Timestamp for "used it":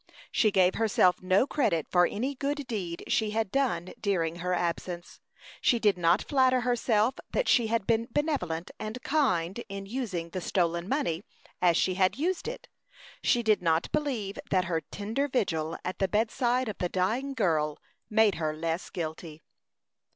12.17-12.67